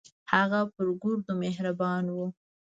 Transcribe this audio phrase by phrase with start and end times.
[0.33, 2.17] هغه پر ګردو مهربان و.